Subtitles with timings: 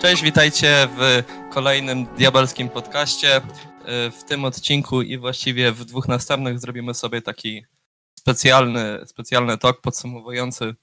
[0.00, 3.40] Cześć, witajcie w kolejnym diabelskim podcaście.
[4.20, 7.64] W tym odcinku i właściwie w dwóch następnych zrobimy sobie taki
[8.18, 10.74] specjalny, specjalny talk podsumowujący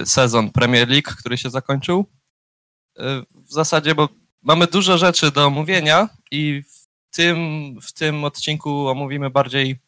[0.00, 2.06] y, sezon Premier League, który się zakończył.
[2.98, 3.02] Y,
[3.34, 4.08] w zasadzie, bo
[4.42, 7.38] mamy dużo rzeczy do omówienia i w tym,
[7.82, 9.78] w tym odcinku omówimy bardziej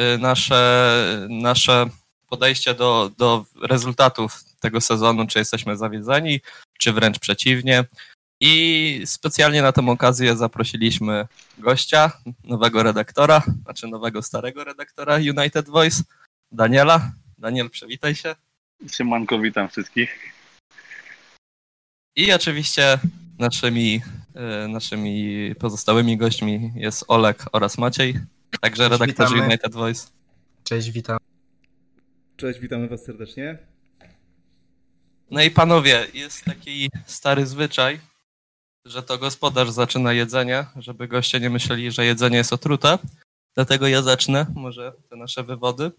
[0.00, 1.86] y, nasze, nasze
[2.28, 6.40] podejście do, do rezultatów tego sezonu, czy jesteśmy zawiedzeni,
[6.78, 7.84] czy wręcz przeciwnie.
[8.40, 11.26] I specjalnie na tę okazję zaprosiliśmy
[11.58, 12.12] gościa,
[12.44, 16.02] nowego redaktora, znaczy nowego starego redaktora United Voice,
[16.52, 17.12] Daniela.
[17.38, 18.34] Daniel, przywitaj się.
[18.90, 20.34] Siemanko, witam wszystkich.
[22.16, 22.98] I oczywiście
[23.38, 24.00] naszymi,
[24.34, 28.14] e, naszymi pozostałymi gośćmi jest Olek oraz Maciej,
[28.60, 30.06] także redaktorzy United Voice.
[30.64, 31.18] Cześć, witam.
[32.36, 33.73] Cześć, witamy Was serdecznie.
[35.30, 38.00] No i panowie, jest taki stary zwyczaj,
[38.84, 42.98] że to gospodarz zaczyna jedzenie, żeby goście nie myśleli, że jedzenie jest otrute.
[43.54, 45.92] Dlatego ja zacznę może te nasze wywody.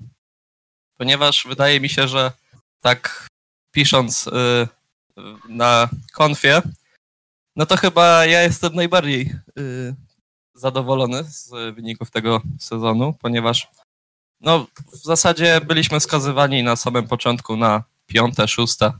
[0.98, 2.32] Ponieważ wydaje mi się, że
[2.82, 3.28] tak
[3.72, 4.32] pisząc y,
[5.50, 6.62] na konfie,
[7.56, 9.96] no to chyba ja jestem najbardziej y,
[10.54, 13.68] zadowolony z wyników tego sezonu, ponieważ
[14.42, 18.94] no, w zasadzie byliśmy skazywani na samym początku na piąte, szóste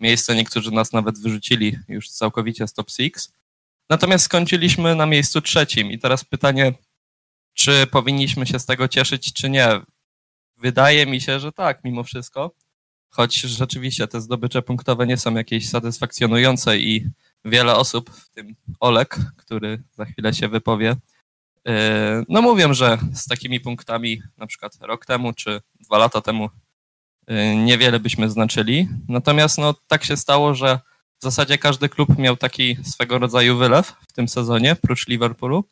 [0.00, 0.34] miejsce.
[0.34, 3.32] Niektórzy nas nawet wyrzucili już całkowicie z top six.
[3.90, 6.72] Natomiast skończyliśmy na miejscu trzecim i teraz pytanie,
[7.54, 9.68] czy powinniśmy się z tego cieszyć, czy nie.
[10.56, 12.54] Wydaje mi się, że tak, mimo wszystko.
[13.08, 17.06] Choć rzeczywiście te zdobycze punktowe nie są jakieś satysfakcjonujące i
[17.44, 20.96] wiele osób, w tym Olek, który za chwilę się wypowie,
[21.64, 21.72] yy,
[22.28, 26.50] no mówią, że z takimi punktami na przykład rok temu czy dwa lata temu
[27.56, 28.88] niewiele byśmy znaczyli.
[29.08, 30.80] Natomiast no, tak się stało, że
[31.20, 35.64] w zasadzie każdy klub miał taki swego rodzaju wylew w tym sezonie, prócz Liverpoolu.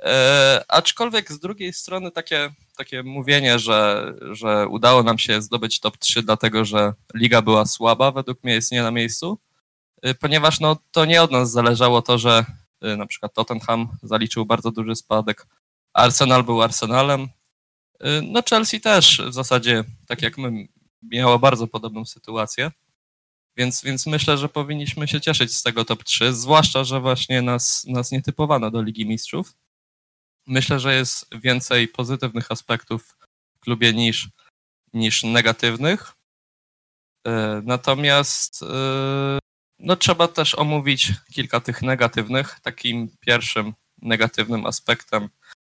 [0.00, 5.98] E, aczkolwiek z drugiej strony takie, takie mówienie, że, że udało nam się zdobyć top
[5.98, 9.38] 3, dlatego że liga była słaba, według mnie jest nie na miejscu,
[10.02, 12.44] e, ponieważ no, to nie od nas zależało to, że
[12.82, 15.46] e, na przykład Tottenham zaliczył bardzo duży spadek,
[15.92, 17.28] Arsenal był Arsenalem,
[18.22, 20.68] no Chelsea też w zasadzie, tak jak my,
[21.02, 22.70] miało bardzo podobną sytuację.
[23.56, 27.84] Więc, więc myślę, że powinniśmy się cieszyć z tego top 3, zwłaszcza, że właśnie nas,
[27.84, 29.54] nas nie typowano do Ligi Mistrzów.
[30.46, 33.16] Myślę, że jest więcej pozytywnych aspektów
[33.56, 34.28] w klubie niż,
[34.92, 36.12] niż negatywnych.
[37.26, 39.38] E, natomiast e,
[39.78, 42.60] no, trzeba też omówić kilka tych negatywnych.
[42.60, 45.28] Takim pierwszym negatywnym aspektem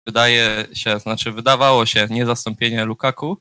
[0.10, 3.38] wydaje się, znaczy wydawało się niezastąpienie Lukaku,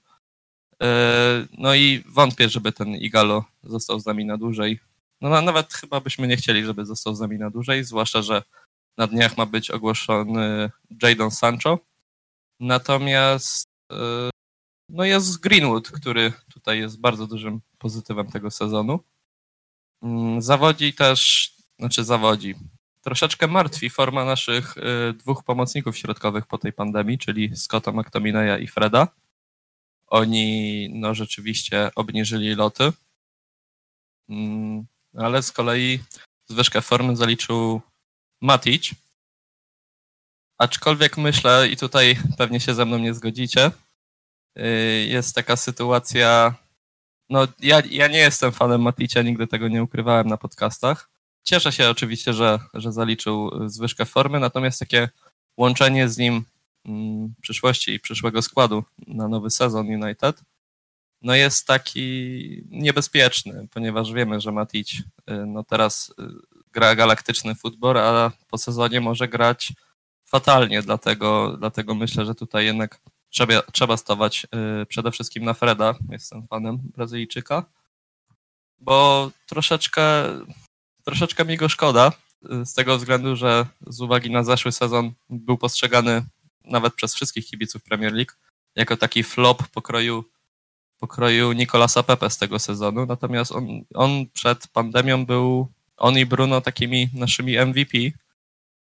[0.83, 4.81] E, no i wątpię, żeby ten Igalo został z nami na dłużej.
[5.21, 8.43] No nawet chyba byśmy nie chcieli, żeby został z nami na dłużej, zwłaszcza, że
[8.97, 10.71] na dniach ma być ogłoszony
[11.03, 11.79] Jadon Sancho.
[12.61, 14.31] Natomiast e,
[14.89, 19.01] no jest Greenwood, który tutaj jest bardzo dużym pozytywem tego sezonu.
[20.03, 22.55] Mm, zawodzi też, znaczy zawodzi,
[23.09, 28.67] troszeczkę martwi forma naszych e, dwóch pomocników środkowych po tej pandemii, czyli Scotta McTominaya i
[28.67, 29.09] Freda.
[30.07, 32.93] Oni no rzeczywiście obniżyli loty,
[34.29, 34.87] mm,
[35.17, 36.01] ale z kolei
[36.47, 37.81] zwyżkę formy zaliczył
[38.41, 38.91] Matic.
[40.59, 43.71] Aczkolwiek myślę, i tutaj pewnie się ze mną nie zgodzicie,
[44.59, 46.55] y, jest taka sytuacja.
[47.31, 51.18] No, ja, ja nie jestem fanem Maticia, nigdy tego nie ukrywałem na podcastach.
[51.43, 55.09] Cieszę się oczywiście, że, że zaliczył zwyżkę formy, natomiast takie
[55.57, 56.45] łączenie z nim
[56.89, 60.43] Mm, przyszłości i przyszłego składu na nowy sezon United,
[61.23, 65.03] no jest taki niebezpieczny, ponieważ wiemy, że Matic y,
[65.47, 66.23] no teraz y,
[66.73, 69.73] gra galaktyczny futbol, a po sezonie może grać
[70.25, 73.01] fatalnie, dlatego, dlatego myślę, że tutaj jednak
[73.31, 74.47] trzeba, trzeba stawać
[74.83, 77.65] y, przede wszystkim na Freda, jestem fanem Brazylijczyka,
[78.79, 80.25] bo troszeczkę,
[81.09, 82.13] troszeczkę mi go szkoda,
[82.65, 86.25] z tego względu, że z uwagi na zeszły sezon był postrzegany
[86.65, 88.33] nawet przez wszystkich kibiców Premier League,
[88.77, 90.25] jako taki flop pokroju,
[90.99, 93.07] pokroju Nicolasa Pepe z tego sezonu.
[93.07, 97.99] Natomiast on, on przed pandemią był, on i Bruno takimi naszymi MVP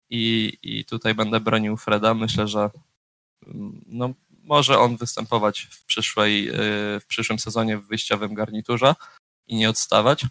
[0.10, 2.14] i, i tutaj będę bronił Freda.
[2.14, 2.70] Myślę, że
[3.48, 8.96] mm, no, może on występować w, przyszłej, y, w przyszłym sezonie w wyjściowym garniturze
[9.48, 10.26] i nie odstawać.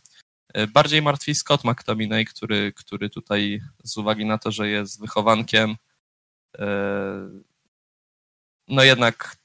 [0.59, 5.77] Y, bardziej martwi Scott McTominay, który, który tutaj z uwagi na to, że jest wychowankiem
[6.59, 7.29] E,
[8.69, 9.37] no jednak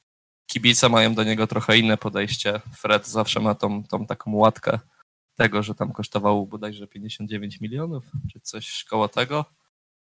[0.47, 2.61] kibice mają do niego trochę inne podejście.
[2.77, 4.79] Fred zawsze ma tą, tą taką łatkę
[5.35, 9.45] tego, że tam kosztował bodajże 59 milionów, czy coś koło tego.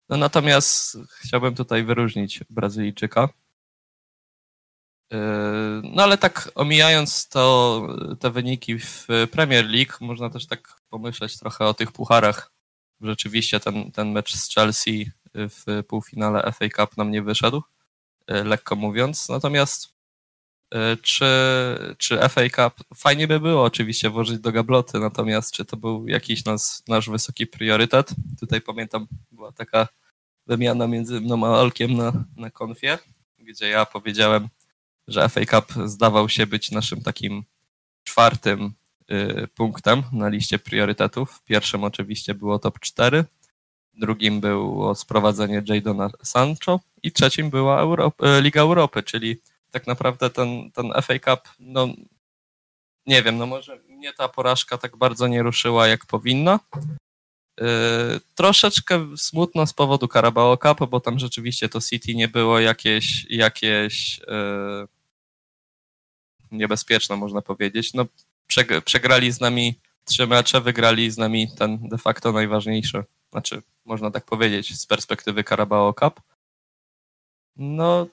[0.10, 3.30] No natomiast chciałbym tutaj wyróżnić Brazylijczyka.
[5.12, 5.18] Yy,
[5.83, 7.88] No ale tak omijając to,
[8.19, 12.51] te wyniki w Premier League, można też tak pomyśleć trochę o tych pucharach.
[13.01, 17.63] Rzeczywiście ten, ten mecz z Chelsea w półfinale FA Cup nam nie wyszedł,
[18.27, 19.30] yy, lekko mówiąc.
[19.30, 19.94] Natomiast
[20.74, 21.25] yy, czy,
[21.98, 26.45] czy FA Cup, fajnie by było oczywiście włożyć do gabloty, natomiast czy to był jakiś
[26.45, 28.09] nas, nasz wysoki priorytet?
[28.39, 29.88] Tutaj pamiętam, była taka
[30.48, 32.98] wymiana między mną a Olkiem na, na konfie,
[33.39, 34.50] gdzie ja powiedziałem,
[35.07, 37.44] że FA Cup zdawał się być naszym takim
[38.04, 38.74] czwartym
[39.12, 41.44] y, punktem na liście priorytetów.
[41.44, 43.25] Pierwszym oczywiście było top 4,
[43.94, 50.30] drugim było sprowadzenie Jadona Sancho i trzecim była Europ- y, Liga Europy, czyli tak naprawdę
[50.30, 51.88] ten, ten FA Cup, no
[53.06, 56.59] nie wiem, no może mnie ta porażka tak bardzo nie ruszyła jak powinna.
[57.59, 57.65] Yy,
[58.36, 64.18] troszeczkę smutno z powodu Carabao Cup, bo tam rzeczywiście to City nie było jakieś, jakieś
[64.18, 64.88] yy,
[66.52, 67.94] niebezpieczne, można powiedzieć.
[67.94, 68.06] No,
[68.52, 74.12] przeg- przegrali z nami trzy mecze, wygrali z nami ten de facto najważniejszy, znaczy można
[74.12, 76.22] tak powiedzieć, z perspektywy Carabao Cup.
[77.56, 78.08] No,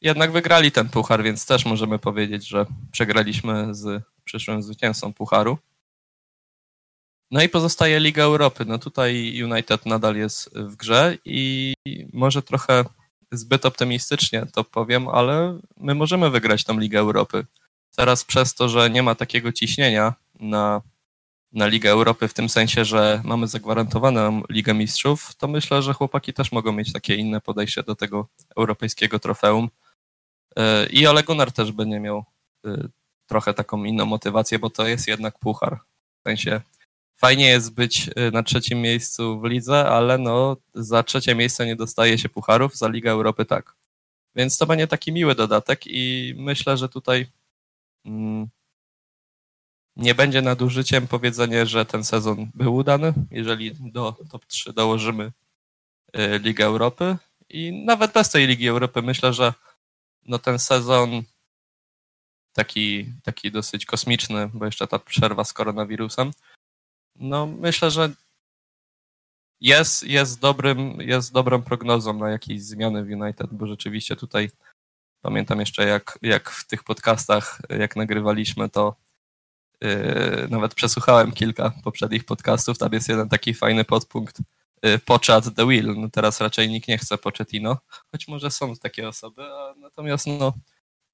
[0.00, 5.58] jednak wygrali ten puchar, więc też możemy powiedzieć, że przegraliśmy z przyszłym zwycięzcą pucharu.
[7.30, 8.64] No i pozostaje Liga Europy.
[8.64, 11.74] No tutaj United nadal jest w grze i
[12.12, 12.84] może trochę
[13.32, 17.46] zbyt optymistycznie to powiem, ale my możemy wygrać tą Ligę Europy.
[17.96, 20.82] Teraz przez to, że nie ma takiego ciśnienia na,
[21.52, 26.32] na Ligę Europy w tym sensie, że mamy zagwarantowaną Ligę Mistrzów, to myślę, że chłopaki
[26.32, 29.68] też mogą mieć takie inne podejście do tego europejskiego trofeum.
[30.56, 32.24] Yy, I Ole Gunnar też będzie miał
[32.64, 32.88] yy,
[33.26, 35.78] trochę taką inną motywację, bo to jest jednak puchar.
[36.20, 36.60] W sensie
[37.16, 41.76] fajnie jest być y, na trzecim miejscu w lidze, ale no za trzecie miejsce nie
[41.76, 43.74] dostaje się pucharów, za Ligę Europy tak.
[44.36, 47.26] Więc to będzie taki miły dodatek i myślę, że tutaj
[48.04, 48.48] mm,
[49.96, 55.32] nie będzie nadużyciem powiedzenie, że ten sezon był udany, jeżeli do top 3 dołożymy
[56.16, 57.16] y, Ligę Europy
[57.48, 59.54] i nawet bez tej Ligi Europy myślę, że
[60.26, 61.22] no ten sezon
[62.52, 66.30] taki, taki dosyć kosmiczny, bo jeszcze ta przerwa z koronawirusem,
[67.18, 68.10] no myślę, że
[69.60, 74.50] jest, jest, dobrym, jest dobrą prognozą na jakieś zmiany w United, bo rzeczywiście tutaj
[75.22, 78.96] pamiętam jeszcze jak, jak w tych podcastach, jak nagrywaliśmy, to
[79.80, 84.38] yy, nawet przesłuchałem kilka poprzednich podcastów, tam jest jeden taki fajny podpunkt
[84.82, 87.78] yy, Pochat the Wheel, no teraz raczej nikt nie chce Pochettino,
[88.12, 90.52] choć może są takie osoby, a natomiast no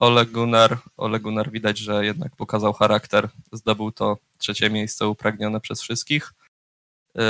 [0.02, 5.82] Ole Gunnar, Ole Gunnar widać, że jednak pokazał charakter, zdobył to trzecie miejsce upragnione przez
[5.82, 6.32] wszystkich.
[7.14, 7.22] Yy,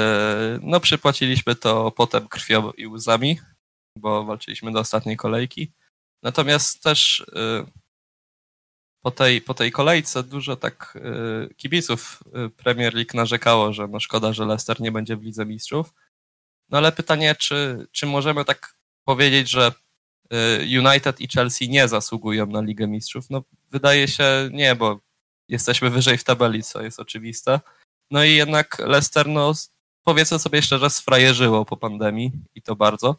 [0.63, 3.41] No przypłaciliśmy to potem krwią i łzami,
[3.99, 5.73] bo walczyliśmy do ostatniej kolejki.
[6.23, 7.67] Natomiast też yy,
[9.03, 12.23] po tej, po tej kolejce dużo tak yy, kibiców
[12.57, 15.95] Premier League narzekało, że no szkoda, że Leicester nie będzie w Lidze Mistrzów.
[16.71, 19.73] No ale pytanie, czy, czy możemy tak powiedzieć, że
[20.79, 23.31] United i Chelsea nie zasługują na Ligę Mistrzów?
[23.31, 25.00] No wydaje się nie, bo
[25.49, 27.61] jesteśmy wyżej w tabeli, co jest oczywiste.
[28.11, 29.52] No i jednak Leicester, no
[30.04, 33.16] powiedzmy sobie szczerze, sfrajerzyło po pandemii i to bardzo.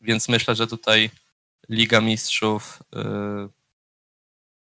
[0.00, 1.10] Więc myślę, że tutaj
[1.68, 2.98] Liga Mistrzów y,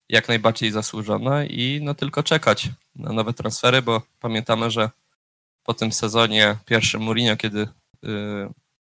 [0.08, 4.90] jak najbardziej zasłużona i no tylko czekać na nowe transfery, bo pamiętamy, że
[5.62, 7.68] po tym sezonie pierwszym Mourinho, kiedy, y,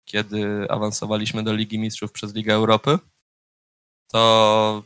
[0.07, 2.99] kiedy awansowaliśmy do Ligi Mistrzów przez Ligę Europy,
[4.07, 4.83] to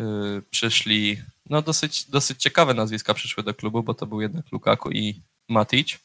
[0.00, 0.02] y,
[0.50, 5.22] przyszli, no dosyć, dosyć ciekawe nazwiska przyszły do klubu, bo to był jednak Lukaku i
[5.48, 5.98] Matic.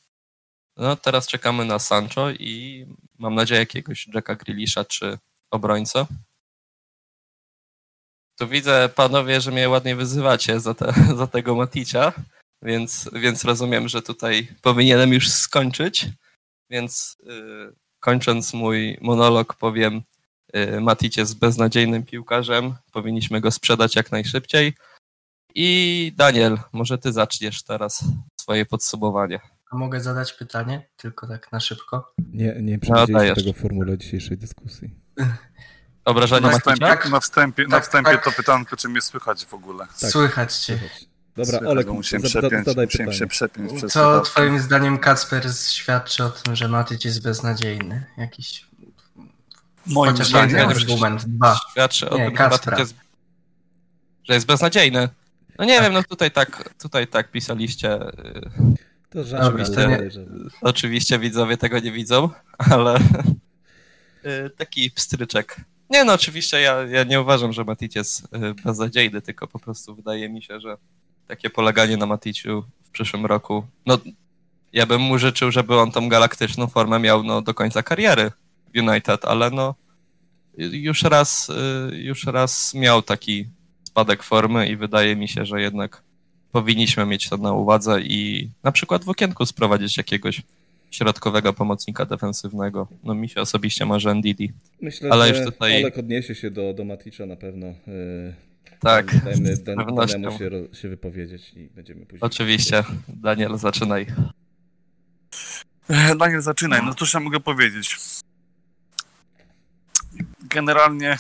[0.78, 2.86] No teraz czekamy na Sancho i
[3.18, 5.18] mam nadzieję jakiegoś Jacka Grealisha czy
[5.52, 6.06] obrońcę.
[8.40, 12.14] Tu widzę, panowie, że mnie ładnie wyzywacie za, te, za tego Maticia,
[12.62, 16.08] więc, więc rozumiem, że tutaj powinienem już skończyć.
[16.70, 20.02] Więc yy, kończąc mój monolog powiem,
[20.54, 24.74] yy, Matic jest beznadziejnym piłkarzem, powinniśmy go sprzedać jak najszybciej.
[25.56, 28.04] I Daniel, może ty zaczniesz teraz
[28.42, 29.40] swoje podsumowanie.
[29.72, 30.88] A mogę zadać pytanie?
[30.98, 32.14] Tylko tak na szybko.
[32.34, 33.38] Nie, nie przewidzieliśmy dajesz.
[33.38, 34.90] tego w formule dzisiejszej dyskusji.
[36.06, 38.24] Obrażanie Na Tak, wstępie, na wstępie, na Tak, wstępie tak.
[38.24, 39.88] to pytanko, czy mnie słychać w ogóle.
[40.02, 40.12] Tak.
[40.12, 40.78] Słychać cię.
[40.78, 41.09] Słychać.
[41.40, 46.24] Dobra, Słychać, Olek, za- przepiąć, zadaj musiałem się przepiąć przez Co twoim zdaniem Kacper świadczy
[46.24, 48.06] o tym, że Matyć jest beznadziejny?
[48.18, 48.66] Jakiś
[49.86, 51.60] Moim chociaż zdaniem, jeden argument, dwa.
[51.72, 52.38] Świadczy o Nie, tym,
[52.76, 52.96] że jest,
[54.24, 55.10] że jest beznadziejny.
[55.60, 58.02] No nie wiem, no tutaj tak, tutaj tak pisaliście.
[58.02, 58.42] y,
[59.10, 60.10] To żadne, to nie-.
[60.62, 63.00] Oczywiście widzowie tego nie widzą, ale
[64.26, 65.56] y, taki pstryczek.
[65.90, 69.96] Nie no, oczywiście ja, ja nie uważam, że Matic jest y, beznadziejny, tylko po prostu
[69.96, 70.78] wydaje mi się, że
[71.30, 73.98] takie poleganie na Maticiu w przyszłym roku, no
[74.74, 78.32] ja bym mu życzył, żeby on tą galaktyczną formę miał no, do końca kariery
[78.74, 79.76] w United, ale no
[80.60, 83.46] y, już raz, y, już raz miał taki
[83.84, 86.02] spadek formy i wydaje mi się, że jednak
[86.52, 90.42] powinniśmy mieć to na uwadze i na przykład w okienku sprowadzić jakiegoś
[90.92, 92.88] środkowego pomocnika defensywnego.
[93.04, 94.52] No mi się osobiście może Ndidi.
[94.82, 97.68] Myślę, Ale że już tutaj- Olek odniesie się do, do Maticza na pewno.
[97.68, 98.34] Yy,
[98.80, 99.96] Tak, Dajmy Dan.
[99.96, 102.22] Danemu się, ro- się wypowiedzieć i będziemy później.
[102.22, 102.84] Oczywiście.
[103.08, 104.08] Daniel, zaczynaj.
[105.90, 106.86] E, Daniel, zaczynaj.
[106.86, 107.98] No cóż ja mogę powiedzieć.
[110.42, 111.18] Generalnie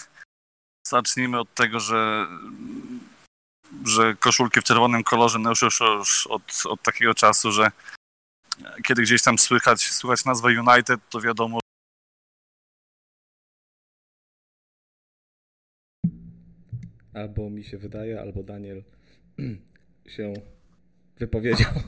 [0.87, 2.27] zacznijmy od tego, że
[3.85, 7.71] że koszulki w czerwonym kolorze no już, już, już od, od takiego czasu, że
[8.83, 11.59] kiedy gdzieś tam słychać, słychać nazwę United, to wiadomo,
[17.13, 18.83] Albo mi się wydaje, albo Daniel
[20.15, 20.33] się
[21.17, 21.71] wypowiedział.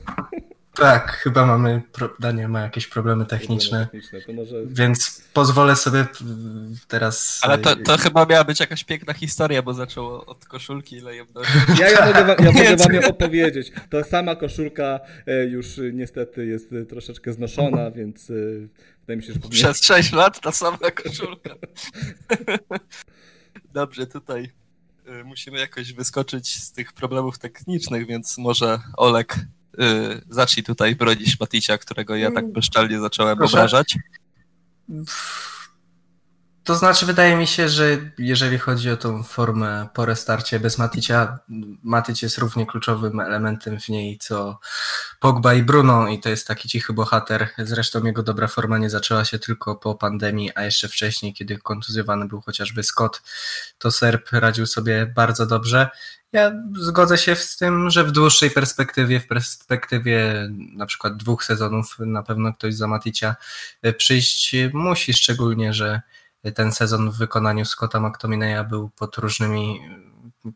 [0.74, 1.82] Tak, chyba mamy.
[2.20, 4.20] Daniel ma jakieś problemy techniczne, techniczne.
[4.20, 6.06] To może więc pozwolę sobie
[6.88, 7.40] teraz.
[7.42, 11.26] Ale to, to chyba miała być jakaś piękna historia, bo zaczęło od koszulki ile jem
[11.80, 13.72] Ja, ja mogę, wam, ja mogę wam ją opowiedzieć.
[13.90, 18.34] Ta sama koszulka e, już niestety jest e, troszeczkę znoszona, więc e,
[19.00, 19.64] wydaje mi się, że powinien...
[19.64, 21.54] Przez 6 lat ta sama koszulka.
[23.72, 24.61] Dobrze, tutaj
[25.24, 31.78] musimy jakoś wyskoczyć z tych problemów technicznych, więc może Olek y, zacznij tutaj bronić Maticia,
[31.78, 33.56] którego ja tak bezczelnie zacząłem Proszę.
[33.56, 33.98] obrażać.
[36.64, 37.84] To znaczy, wydaje mi się, że
[38.18, 41.38] jeżeli chodzi o tą formę po restarcie bez Maticia,
[41.82, 44.58] Matic jest równie kluczowym elementem w niej co
[45.20, 47.48] Pogba i Bruno i to jest taki cichy bohater.
[47.58, 52.28] Zresztą jego dobra forma nie zaczęła się tylko po pandemii, a jeszcze wcześniej, kiedy kontuzjowany
[52.28, 53.22] był chociażby Scott,
[53.78, 55.88] to Serb radził sobie bardzo dobrze.
[56.32, 61.96] Ja zgodzę się z tym, że w dłuższej perspektywie, w perspektywie na przykład dwóch sezonów,
[61.98, 63.36] na pewno ktoś za Maticia
[63.96, 66.00] przyjść musi, szczególnie, że
[66.50, 69.80] ten sezon w wykonaniu Scotta McTominaya był pod różnymi,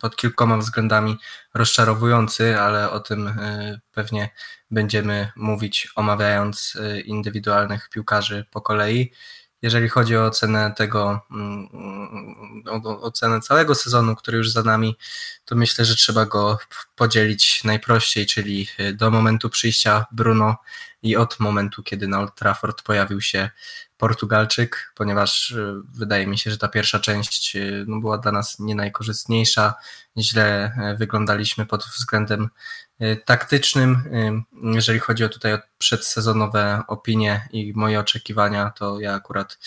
[0.00, 1.16] pod kilkoma względami
[1.54, 4.30] rozczarowujący, ale o tym y, pewnie
[4.70, 9.12] będziemy mówić omawiając y, indywidualnych piłkarzy po kolei.
[9.62, 11.68] Jeżeli chodzi o ocenę tego, mm,
[12.66, 14.96] o ocenę całego sezonu, który już za nami,
[15.44, 16.58] to myślę, że trzeba go
[16.94, 20.56] podzielić najprościej, czyli y, do momentu przyjścia Bruno
[21.02, 23.50] i od momentu, kiedy na Old Trafford pojawił się
[23.98, 28.58] Portugalczyk, ponieważ y, wydaje mi się, że ta pierwsza część y, no, była dla nas
[28.58, 29.74] nie najkorzystniejsza.
[30.18, 32.48] Źle y, wyglądaliśmy pod względem
[33.00, 34.02] y, taktycznym.
[34.62, 39.58] Jeżeli chodzi o tutaj przedsezonowe opinie i moje oczekiwania, to ja akurat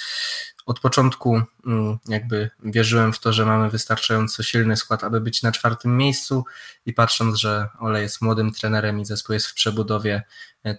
[0.69, 5.51] od początku mm, jakby wierzyłem w to, że mamy wystarczająco silny skład, aby być na
[5.51, 6.45] czwartym miejscu
[6.86, 10.24] i patrząc, że Ole jest młodym trenerem i zespół jest w przebudowie, e,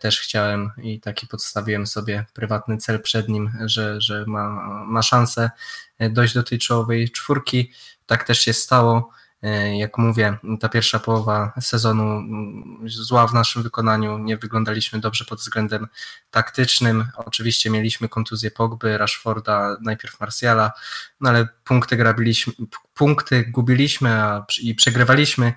[0.00, 4.49] też chciałem i taki podstawiłem sobie prywatny cel przed nim, że, że ma,
[4.87, 5.50] ma szansę
[5.99, 7.72] e, dojść do tej czołowej czwórki.
[8.06, 9.10] Tak też się stało.
[9.42, 15.25] E, Jak mówię, ta pierwsza połowa sezonu mm, zła w naszym wykonaniu, nie wyglądaliśmy dobrze
[15.25, 15.88] pod względem
[16.30, 17.08] taktycznym.
[17.16, 20.72] Oczywiście mieliśmy kontuzję Pogby, Rashforda, najpierw Marsjala,
[21.20, 22.52] no ale punkty, grabiliśmy,
[22.94, 24.22] punkty gubiliśmy
[24.62, 25.52] i przegrywaliśmy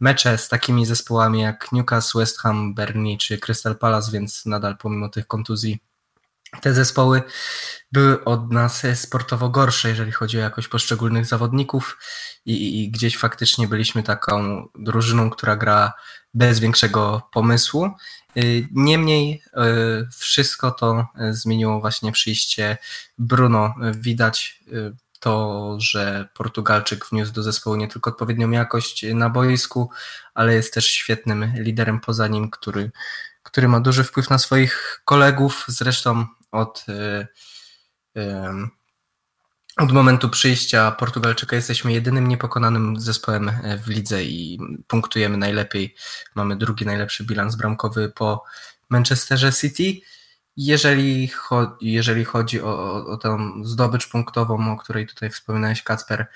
[0.00, 5.08] mecze z takimi zespołami jak Newcastle, West Ham, Burnley czy Crystal Palace, więc nadal pomimo
[5.08, 5.78] tych kontuzji
[6.60, 7.22] te zespoły
[7.92, 11.98] były od nas sportowo gorsze, jeżeli chodzi o jakość poszczególnych zawodników
[12.46, 15.92] i, i, gdzieś faktycznie byliśmy taką drużyną, która gra
[16.34, 17.90] bez większego pomysłu.
[18.36, 22.76] Y, Niemniej y, wszystko to y, zmieniło właśnie przyjście
[23.18, 23.74] Bruno.
[23.94, 24.60] Widać
[25.20, 29.90] to, że Portugalczyk wniósł do zespołu nie tylko odpowiednią jakość na boisku,
[30.34, 32.90] ale jest też świetnym liderem poza nim, który,
[33.42, 35.64] który ma duży wpływ na swoich kolegów.
[35.68, 37.26] Zresztą od, y,
[38.20, 38.70] ym,
[39.76, 43.50] od momentu przyjścia Portugalczyka jesteśmy jedynym niepokonanym zespołem
[43.84, 45.94] w lidze i punktujemy najlepiej.
[46.34, 48.44] Mamy drugi najlepszy bilans bramkowy po
[48.88, 50.06] Manchesterze City.
[50.56, 56.26] Jeżeli, cho- jeżeli chodzi o, o, o tę zdobycz punktową, o której tutaj wspominałeś, Kacper,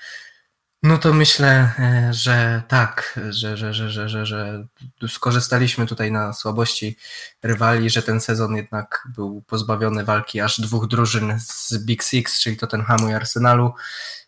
[0.83, 4.67] no to myślę, e, że tak, że, że, że, że, że, że
[5.07, 6.97] skorzystaliśmy tutaj na słabości
[7.43, 12.57] rywali, że ten sezon jednak był pozbawiony walki aż dwóch drużyn z Big Six, czyli
[12.57, 13.73] Tottenhamu i Arsenalu.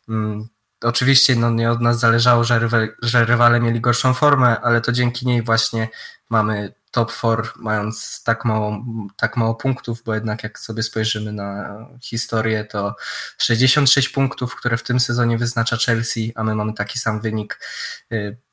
[0.10, 0.48] Mm,
[0.82, 2.70] oczywiście no, nie od nas zależało, że,
[3.02, 5.90] że rywale mieli gorszą formę, ale to dzięki niej właśnie
[6.30, 8.86] mamy top 4 mając tak mało,
[9.18, 12.96] tak mało punktów, bo jednak jak sobie spojrzymy na historię, to
[13.38, 17.60] 66 punktów, które w tym sezonie wyznacza Chelsea, a my mamy taki sam wynik.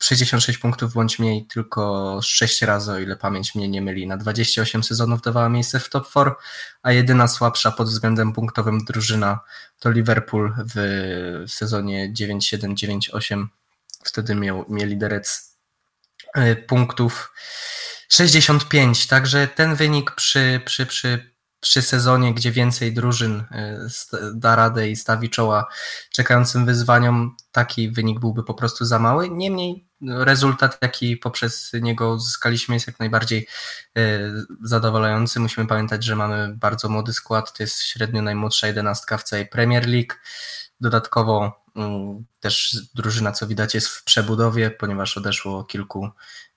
[0.03, 4.17] 66 y, punktów bądź mniej, tylko 6 razy, o ile pamięć mnie nie myli, na
[4.17, 6.31] 28 sezonów dawała miejsce w top 4,
[6.83, 9.39] a jedyna słabsza pod względem punktowym drużyna
[9.79, 13.45] to Liverpool w sezonie 9-7-9-8.
[14.03, 15.57] Wtedy miał, mieli derec
[16.37, 17.31] y, punktów
[18.13, 23.87] 65, także ten wynik przy, przy, przy, przy sezonie, gdzie więcej drużyn e,
[24.33, 25.67] da radę i stawi czoła
[26.13, 29.29] czekającym wyzwaniom, taki wynik byłby po prostu za mały.
[29.29, 33.47] Niemniej rezultat, jaki poprzez niego uzyskaliśmy, jest jak najbardziej
[33.97, 34.19] e,
[34.63, 35.39] zadowalający.
[35.39, 39.87] Musimy pamiętać, że mamy bardzo młody skład, to jest średnio najmłodsza jedenastka w całej Premier
[39.87, 40.13] League.
[40.81, 41.60] Dodatkowo
[42.39, 46.09] też drużyna, co widać, jest w przebudowie, ponieważ odeszło kilku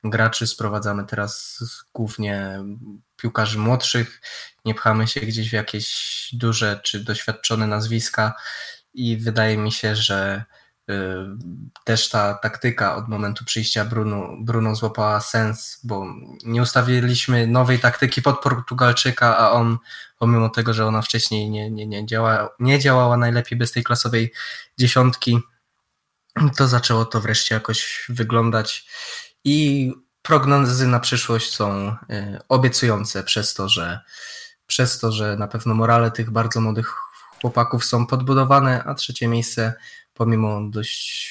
[0.04, 0.46] graczy.
[0.46, 2.64] Sprowadzamy teraz głównie
[3.16, 4.20] piłkarzy młodszych.
[4.64, 8.34] Nie pchamy się gdzieś w jakieś duże czy doświadczone nazwiska
[8.94, 10.44] i wydaje mi się, że
[11.84, 16.06] też ta taktyka od momentu przyjścia Bruno, Bruno złapała sens, bo
[16.44, 19.78] nie ustawiliśmy nowej taktyki pod Portugalczyka, a on
[20.18, 24.32] pomimo tego, że ona wcześniej nie, nie, nie, działa, nie działała najlepiej bez tej klasowej
[24.78, 25.38] dziesiątki,
[26.56, 28.86] to zaczęło to wreszcie jakoś wyglądać.
[29.44, 34.00] I prognozy na przyszłość są y, obiecujące przez to, że
[34.66, 36.94] przez to, że na pewno morale tych bardzo młodych
[37.40, 39.74] chłopaków są podbudowane, a trzecie miejsce
[40.14, 41.30] pomimo dość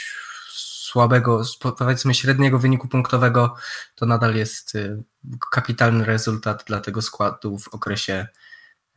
[0.93, 1.41] słabego,
[1.77, 3.55] powiedzmy średniego wyniku punktowego,
[3.95, 5.03] to nadal jest y,
[5.51, 8.27] kapitalny rezultat dla tego składu w okresie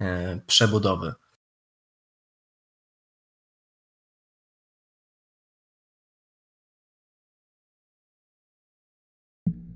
[0.00, 0.05] y,
[0.47, 1.14] przebudowy.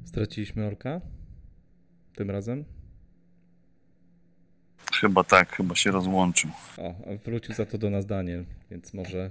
[0.04, 1.00] Straciliśmy orka?
[2.16, 2.64] Tym razem?
[5.00, 6.50] Chyba tak, chyba się rozłączył.
[6.78, 6.94] O,
[7.24, 9.30] wrócił za to do nas Daniel, więc może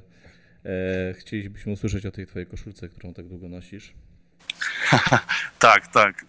[0.65, 3.93] e, chcielibyśmy usłyszeć o tej twojej koszulce, którą tak długo nosisz.
[5.59, 6.25] tak, tak.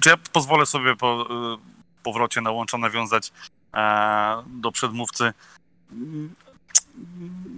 [0.00, 1.56] Czy ja pozwolę sobie po e,
[2.02, 3.32] powrocie na łącza nawiązać
[3.74, 5.32] e, do przedmówcy.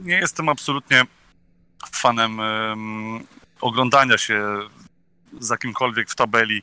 [0.05, 1.03] Nie jestem absolutnie
[1.93, 2.39] fanem
[3.61, 4.59] oglądania się
[5.41, 6.63] za kimkolwiek w tabeli.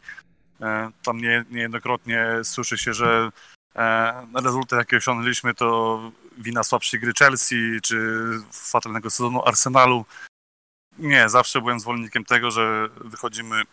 [0.62, 3.32] E, tam nie, niejednokrotnie słyszy się, że
[4.44, 8.18] rezultat, jaki osiągnęliśmy, to wina słabszej gry Chelsea czy
[8.52, 10.06] fatalnego sezonu Arsenalu.
[10.98, 13.64] Nie, zawsze byłem zwolennikiem tego, że wychodzimy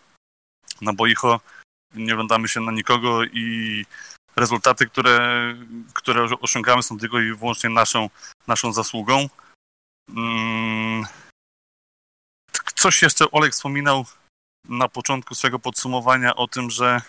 [0.80, 1.40] na boicho,
[1.94, 3.86] nie oglądamy się na nikogo i
[4.36, 5.54] rezultaty, które,
[5.94, 8.10] które osiągamy są tylko i wyłącznie naszą,
[8.46, 9.28] naszą zasługą.
[10.08, 11.04] Mm.
[12.74, 14.06] Coś jeszcze Olek wspominał
[14.68, 17.00] na początku swojego podsumowania o tym, że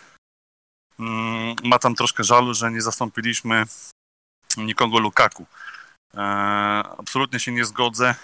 [1.00, 3.66] mm, ma tam troszkę żalu, że nie zastąpiliśmy
[4.66, 5.46] nikogo Lukaku.
[6.14, 6.20] E,
[6.98, 8.16] absolutnie się nie zgodzę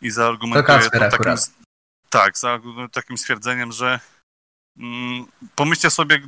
[0.00, 1.34] i zaargumentuję to takim,
[2.10, 2.60] tak, za
[2.92, 4.00] takim stwierdzeniem, że
[4.78, 6.20] mm, pomyślcie sobie,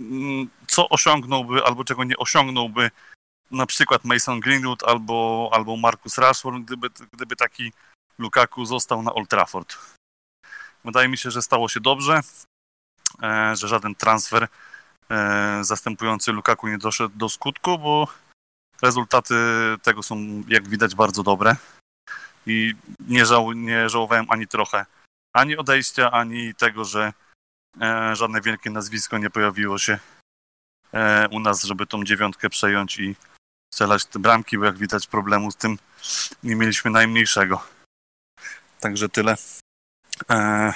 [0.00, 2.90] mm, co osiągnąłby albo czego nie osiągnąłby
[3.50, 7.72] na przykład Mason Greenwood albo, albo Marcus Rashford, gdyby, gdyby taki
[8.18, 9.76] Lukaku został na Old Trafford.
[10.84, 12.20] Wydaje mi się, że stało się dobrze,
[13.22, 14.48] e, że żaden transfer
[15.10, 18.08] e, zastępujący Lukaku nie doszedł do skutku, bo
[18.84, 19.34] rezultaty
[19.82, 21.56] tego są, jak widać, bardzo dobre.
[22.46, 22.74] I
[23.08, 24.86] nie, żał, nie żałowałem ani trochę
[25.32, 27.12] ani odejścia, ani tego, że
[27.80, 29.98] e, żadne wielkie nazwisko nie pojawiło się
[31.30, 33.16] u nas, żeby tą dziewiątkę przejąć i
[33.74, 35.78] strzelać te bramki, bo jak widać problemu z tym
[36.42, 37.66] nie mieliśmy najmniejszego.
[38.80, 39.36] Także tyle
[40.30, 40.72] e,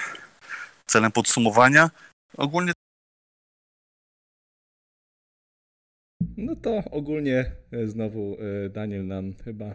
[0.86, 1.90] celem podsumowania.
[2.36, 2.72] Ogólnie
[6.38, 9.74] No to ogólnie e, znowu e, Daniel nam chyba.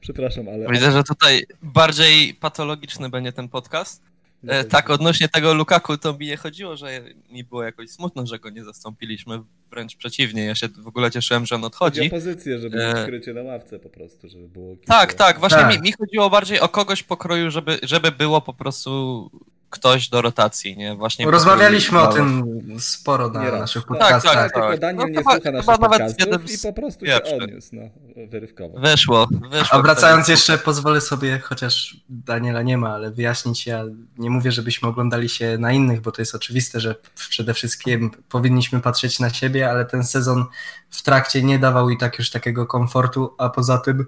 [0.00, 0.68] Przepraszam, ale.
[0.68, 4.02] Widzę, że tutaj bardziej patologiczny będzie ten podcast.
[4.48, 8.38] E, tak, odnośnie tego Lukaku, to mi nie chodziło, że mi było jakoś smutno, że
[8.38, 9.42] go nie zastąpiliśmy.
[9.70, 11.98] Wręcz przeciwnie, ja się w ogóle cieszyłem, że on odchodzi.
[12.00, 13.02] Chodzi pozycję, żeby e...
[13.02, 14.76] skrycie na ławce po prostu, żeby było...
[14.76, 14.94] Kilka...
[14.94, 15.74] Tak, tak, właśnie tak.
[15.74, 19.30] Mi, mi chodziło bardziej o kogoś pokroju, żeby, żeby było po prostu
[19.70, 20.94] ktoś do rotacji, nie?
[20.96, 22.44] Właśnie Rozmawialiśmy o tym
[22.80, 24.34] sporo na Nie naszych Tak, podcastach.
[24.34, 24.80] tak, Tylko tak.
[24.80, 25.76] Daniel No nie chyba- słucha chyba naszych
[26.16, 27.82] podcastów i po prostu się odniósł, no,
[28.28, 28.80] wyrywkowo.
[28.80, 29.78] Weszło, weszło.
[29.78, 33.84] A wracając jeszcze, pozwolę sobie, chociaż Daniela nie ma, ale wyjaśnić, ja
[34.18, 36.94] nie mówię, żebyśmy oglądali się na innych, bo to jest oczywiste, że
[37.30, 40.44] przede wszystkim powinniśmy patrzeć na siebie, ale ten sezon
[40.90, 44.06] w trakcie nie dawał i tak już takiego komfortu, a poza tym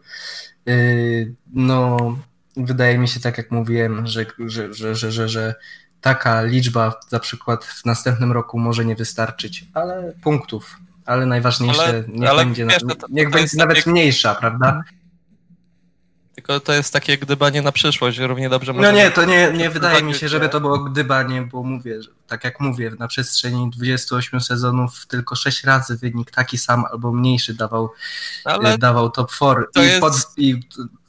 [0.66, 1.96] yy, no
[2.56, 5.54] wydaje mi się, tak jak mówiłem, że, że, że, że, że, że
[6.00, 10.76] taka liczba na przykład w następnym roku może nie wystarczyć, ale punktów.
[11.06, 14.34] Ale najważniejsze Ale- niech ale będzie, wiesz, to- to niech jest będzie nawet takie- mniejsza,
[14.34, 14.82] prawda?
[16.34, 20.02] Tylko to jest takie gdybanie na przyszłość, równie dobrze No nie, to nie, nie wydaje
[20.02, 24.40] mi się, żeby to było gdybanie, bo mówię, że, tak jak mówię, na przestrzeni 28
[24.40, 27.90] sezonów tylko 6 razy wynik taki sam albo mniejszy dawał,
[28.44, 29.64] Ale dawał top 4.
[29.74, 30.60] to I, jest- pod, i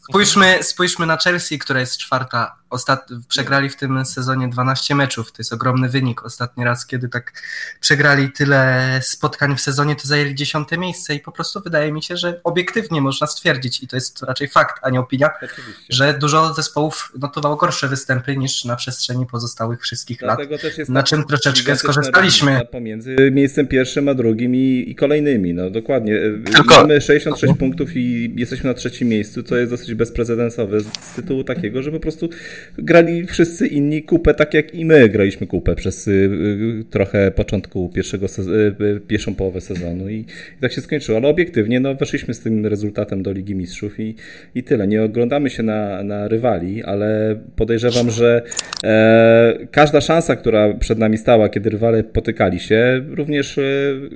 [0.10, 2.56] spójrzmy, spójrzmy na Chelsea, która jest czwarta.
[2.74, 3.10] Ostat...
[3.28, 6.26] Przegrali w tym sezonie 12 meczów, to jest ogromny wynik.
[6.26, 7.34] Ostatni raz, kiedy tak
[7.80, 12.18] przegrali tyle spotkań w sezonie, to zajęli dziesiąte miejsce i po prostu wydaje mi się,
[12.18, 15.84] że obiektywnie można stwierdzić, i to jest raczej fakt, a nie opinia, Oczywiście.
[15.90, 20.38] że dużo zespołów notowało gorsze występy niż na przestrzeni pozostałych wszystkich lat.
[20.38, 22.62] Dlatego też jest na ta czym troszeczkę skorzystaliśmy.
[22.72, 25.54] Pomiędzy miejscem pierwszym a drugim i, i kolejnymi.
[25.54, 26.20] No dokładnie.
[26.46, 31.44] Tylko- Mamy 66 punktów i jesteśmy na trzecim miejscu, co jest dosyć bezprecedensowe z tytułu
[31.44, 32.30] takiego, że po prostu
[32.78, 37.90] grali wszyscy inni kupę tak jak i my graliśmy kupę przez y, y, trochę początku
[37.90, 40.16] pierwszego y, pierwszą połowę sezonu i,
[40.58, 41.18] i tak się skończyło.
[41.18, 44.16] Ale obiektywnie no, weszliśmy z tym rezultatem do Ligi Mistrzów i,
[44.56, 44.88] i tyle.
[44.88, 48.42] Nie oglądamy się na, na rywali, ale podejrzewam, że
[48.84, 53.62] e, każda szansa, która przed nami stała, kiedy rywale potykali się, również e,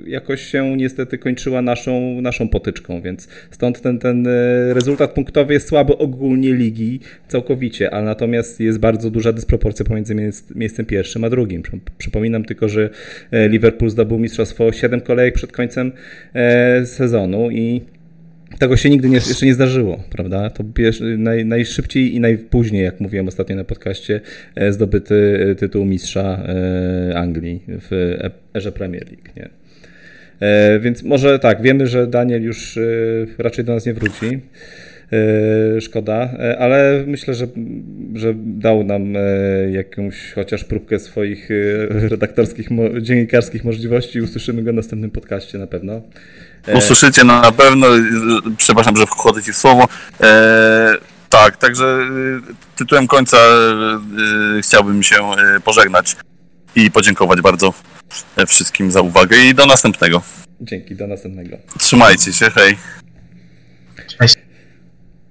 [0.06, 4.30] jakoś się niestety kończyła naszą, naszą potyczką, więc stąd ten, ten e,
[4.74, 10.54] rezultat punktowy jest słaby ogólnie ligi całkowicie, ale natomiast jest bardzo duża dysproporcja pomiędzy miejsc,
[10.54, 11.62] miejscem pierwszym a drugim.
[11.62, 12.90] Przy- Przypominam tylko, że
[13.30, 15.92] e, Liverpool zdobył mistrzostwo 7 kolejek przed końcem
[16.34, 17.80] e, sezonu i
[18.58, 20.50] tego się nigdy nie, jeszcze nie zdarzyło, prawda?
[20.50, 20.64] To
[21.18, 24.20] naj, najszybciej i najpóźniej, jak mówiłem ostatnio na podcaście,
[24.54, 26.42] e, zdobyty tytuł mistrza
[27.14, 28.16] Anglii w
[28.54, 29.48] erze Premier League, nie?
[30.80, 32.78] Więc może tak, wiemy, że Daniel już
[33.38, 34.40] raczej do nas nie wróci.
[35.12, 37.46] E, Szkoda, e, ale myślę, że,
[38.14, 39.20] że dał nam e,
[39.70, 41.48] jakąś chociaż próbkę swoich
[41.90, 42.68] redaktorskich,
[43.00, 44.20] dziennikarskich możliwości.
[44.20, 46.00] Usłyszymy go w następnym podcaście na pewno.
[46.74, 47.86] Usłyszycie na pewno,
[48.56, 49.88] przepraszam, że wchodzę ci w słowo.
[51.28, 51.98] Tak, także
[52.76, 53.36] tytułem końca
[54.62, 55.16] chciałbym się
[55.64, 56.16] pożegnać
[56.76, 57.74] i podziękować bardzo
[58.46, 60.22] wszystkim za uwagę i do następnego.
[60.60, 61.56] Dzięki, do następnego.
[61.78, 62.76] Trzymajcie się, hej.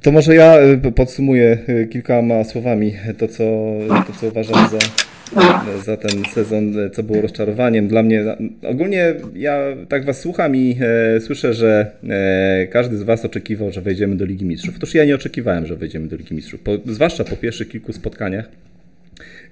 [0.02, 3.44] To może ja y, podsumuję y, kilkoma słowami to, co,
[4.08, 4.80] to, co uważam za,
[5.86, 7.88] za ten sezon, co było rozczarowaniem.
[7.88, 8.24] Dla mnie,
[8.64, 9.58] ogólnie ja
[9.90, 10.78] tak Was słucham i
[11.16, 14.76] e, słyszę, że e, każdy z Was oczekiwał, że wejdziemy do Ligi Mistrzów.
[14.78, 18.50] Otóż ja nie oczekiwałem, że wejdziemy do Ligi Mistrzów, po, zwłaszcza po pierwszych kilku spotkaniach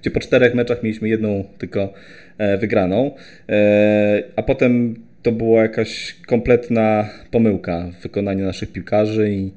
[0.00, 1.92] gdzie po czterech meczach mieliśmy jedną tylko
[2.38, 3.10] e, wygraną,
[3.48, 9.50] e, a potem to była jakaś kompletna pomyłka w wykonaniu naszych piłkarzy i,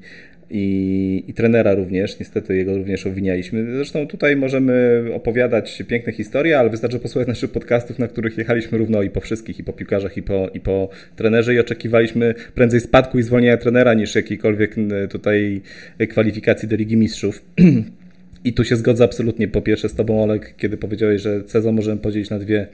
[0.50, 2.18] i, i trenera również.
[2.18, 3.72] Niestety jego również obwinialiśmy.
[3.72, 9.02] Zresztą tutaj możemy opowiadać piękne historie, ale wystarczy posłuchać naszych podcastów, na których jechaliśmy równo
[9.02, 13.18] i po wszystkich, i po piłkarzach, i po, i po trenerze i oczekiwaliśmy prędzej spadku
[13.18, 14.74] i zwolnienia trenera niż jakiejkolwiek
[15.10, 15.60] tutaj
[16.08, 17.42] kwalifikacji do Ligi Mistrzów.
[18.44, 22.00] I tu się zgodzę absolutnie po pierwsze z Tobą, Olek, kiedy powiedziałeś, że sezon możemy
[22.00, 22.66] podzielić na dwie,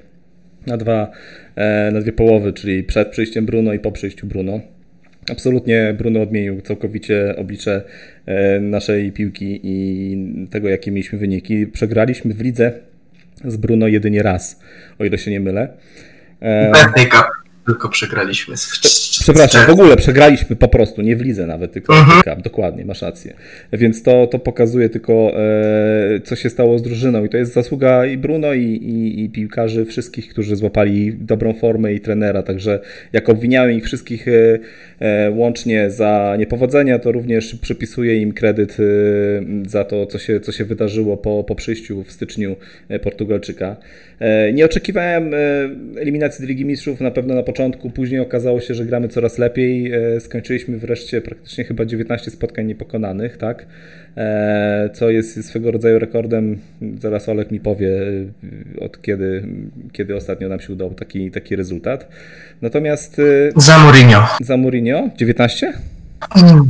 [0.67, 1.11] na dwa,
[1.57, 4.61] e, na dwie połowy, czyli przed przyjściem Bruno i po przyjściu Bruno.
[5.31, 7.83] Absolutnie Bruno odmienił całkowicie oblicze
[8.27, 11.67] e, naszej piłki i tego, jakie mieliśmy wyniki.
[11.67, 12.73] Przegraliśmy w lidze
[13.45, 14.61] z Bruno jedynie raz,
[14.99, 15.69] o ile się nie mylę.
[16.43, 16.73] E,
[17.11, 17.27] Cup
[17.67, 18.57] tylko przegraliśmy.
[18.57, 18.81] Z...
[19.27, 22.21] Przepraszam, w ogóle przegraliśmy po prostu, nie w lidze nawet, tylko Mhm.
[22.21, 23.35] w Cup, dokładnie, masz rację.
[23.73, 28.07] Więc to, to pokazuje tylko, e, co się stało z drużyną i to jest zasługa
[28.07, 32.81] i Bruno, i, i, i piłkarzy wszystkich, którzy złapali dobrą formę i trenera, także
[33.13, 34.59] jak obwiniałem ich wszystkich e,
[35.01, 38.83] e, łącznie za niepowodzenia, to również przypisuję im kredyt e,
[39.69, 42.57] za to, co się, co się wydarzyło po, po przyjściu w styczniu
[42.89, 43.77] e, Portugalczyka.
[44.21, 45.31] E, Nie oczekiwałem
[45.99, 49.93] eliminacji Ligi Mistrzów na pewno na początku, później okazało się, że gramy coraz lepiej.
[49.93, 53.67] E, Skończyliśmy wreszcie praktycznie chyba 19 spotkań niepokonanych, tak?
[54.17, 56.59] E, Co jest swego rodzaju rekordem,
[56.99, 57.91] zaraz Olek mi powie,
[58.79, 59.47] e, od kiedy,
[59.93, 62.09] kiedy ostatnio nam się udał taki, taki rezultat.
[62.63, 63.21] Natomiast
[63.57, 64.29] Za Mourinho.
[64.41, 65.73] za Mourinho 19?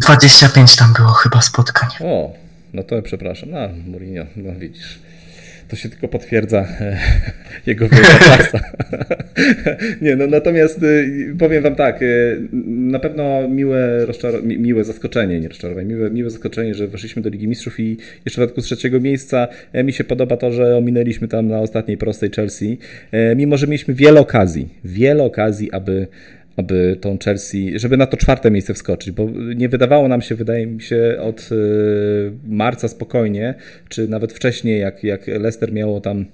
[0.01, 1.89] 25 tam było chyba spotkań.
[2.01, 2.33] O,
[2.75, 3.55] no to przepraszam.
[3.55, 4.99] A, Mourinho, no widzisz.
[5.69, 6.99] To się tylko potwierdza e,
[7.67, 8.61] jego klasa.
[10.03, 14.07] Nie, no natomiast y, powiem wam tak, y, na pewno miłe,
[14.43, 18.21] mi, miłe zaskoczenie, nie rozczarowanie, miłe, miłe zaskoczenie, że weszliśmy do Ligi Mistrzów i jeszcze
[18.21, 21.97] w przypadku z trzeciego miejsca e, mi się podoba to, że ominęliśmy tam na ostatniej
[21.97, 22.79] prostej Chelsea,
[23.13, 26.07] e, mimo że mieliśmy wiele okazji, wiele okazji, aby
[26.57, 30.67] aby tą Chelsea, żeby na to czwarte miejsce wskoczyć, bo nie wydawało nam się, wydaje
[30.67, 33.55] mi się, od y, marca spokojnie,
[33.89, 36.25] czy nawet wcześniej, jak, jak Leicester miało tam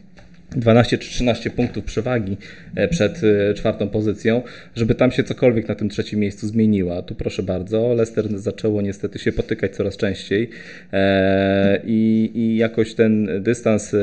[0.56, 2.36] 12 czy 13 punktów przewagi
[2.74, 4.42] e, przed e, czwartą pozycją,
[4.76, 7.02] żeby tam się cokolwiek na tym trzecim miejscu zmieniła.
[7.02, 10.50] Tu proszę bardzo, Leicester zaczęło niestety się potykać coraz częściej
[10.92, 13.96] e, i, i jakoś ten dystans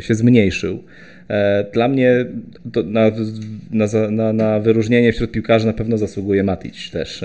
[0.00, 0.82] się zmniejszył.
[1.72, 2.24] Dla mnie
[2.84, 3.10] na,
[3.70, 7.24] na, na, na wyróżnienie wśród piłkarzy na pewno zasługuje Matic też.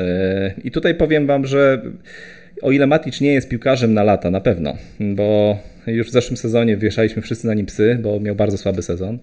[0.64, 1.82] I tutaj powiem Wam, że
[2.62, 6.78] o ile Matic nie jest piłkarzem na lata, na pewno, bo już w zeszłym sezonie
[6.78, 9.20] wieszaliśmy wszyscy na nim psy, bo miał bardzo słaby sezon.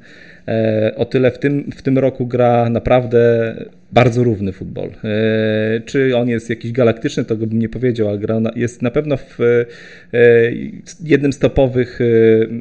[0.49, 3.55] E, o tyle w tym, w tym roku gra naprawdę
[3.93, 4.91] bardzo równy futbol.
[5.05, 9.17] E, czy on jest jakiś galaktyczny, to bym nie powiedział, ale gra jest na pewno
[9.17, 9.65] w e,
[11.05, 11.99] jednym z topowych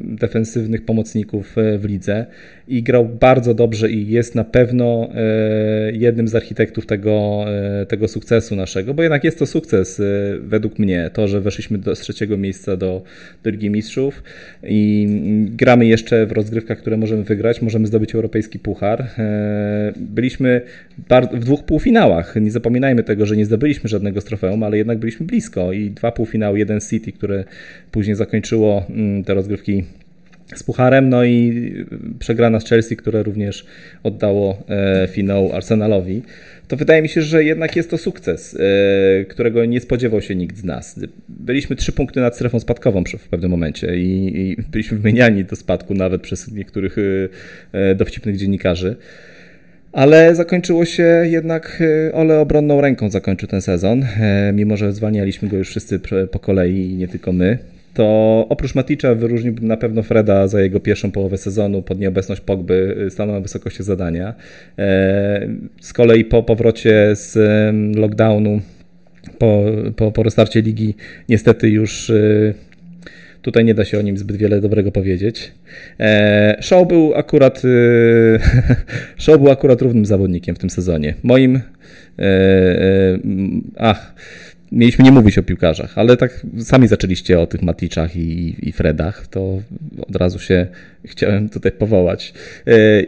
[0.04, 2.26] defensywnych pomocników w lidze
[2.68, 5.10] i grał bardzo dobrze i jest na pewno
[5.92, 7.44] jednym z architektów tego,
[7.88, 10.02] tego sukcesu naszego, bo jednak jest to sukces
[10.40, 13.02] według mnie, to, że weszliśmy do, z trzeciego miejsca do,
[13.42, 13.87] do Ligi Mistrzów
[14.62, 15.08] i
[15.56, 19.06] gramy jeszcze w rozgrywkach, które możemy wygrać, możemy zdobyć europejski puchar.
[19.96, 20.60] Byliśmy
[21.08, 22.34] bardzo w dwóch półfinałach.
[22.40, 26.12] Nie zapominajmy tego, że nie zdobyliśmy żadnego z trofeum, ale jednak byliśmy blisko i dwa
[26.12, 27.44] półfinały, jeden City, które
[27.90, 29.84] później zakończyło mm, te rozgrywki
[30.54, 31.72] z Pucharem, no i
[32.18, 33.66] przegrana z Chelsea, które również
[34.02, 36.22] oddało e, finał Arsenalowi.
[36.68, 40.56] To wydaje mi się, że jednak jest to sukces, e, którego nie spodziewał się nikt
[40.56, 41.00] z nas.
[41.28, 46.22] Byliśmy trzy punkty nad strefą spadkową w pewnym momencie i, byliśmy wymieniani do spadku nawet
[46.22, 46.96] przez niektórych
[47.72, 48.96] e, dowcipnych dziennikarzy.
[49.92, 55.48] Ale zakończyło się jednak e, Ole obronną ręką zakończył ten sezon, e, mimo że zwalnialiśmy
[55.48, 56.00] go już wszyscy
[56.30, 57.58] po kolei i nie tylko my.
[57.98, 62.96] To oprócz Maticza wyróżniłbym na pewno Freda za jego pierwszą połowę sezonu pod nieobecność Pogby,
[63.06, 64.34] e, stanął na wysokości zadania.
[65.80, 67.36] Z kolei po powrocie z
[67.96, 68.60] lockdownu,
[69.38, 69.64] po,
[69.96, 70.94] po, po restarcie ligi,
[71.28, 72.12] niestety już
[73.42, 75.52] Tutaj nie da się o nim zbyt wiele dobrego powiedzieć.
[76.00, 77.68] E, Show był akurat e,
[79.16, 81.14] Show był akurat równym zawodnikiem w tym sezonie.
[81.22, 81.60] Moim e,
[83.76, 84.14] ach,
[84.72, 89.26] mieliśmy nie mówić o piłkarzach, ale tak sami zaczęliście o tych Maticzach i, i Fredach,
[89.26, 89.58] to
[90.08, 90.66] od razu się
[91.10, 92.34] chciałem tutaj powołać